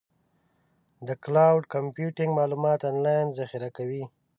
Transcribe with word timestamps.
د 1.07 1.09
کلاؤډ 1.23 1.63
کمپیوټینګ 1.73 2.31
معلومات 2.39 2.79
آنلاین 2.91 3.27
ذخیره 3.39 3.69
کوي. 3.77 4.03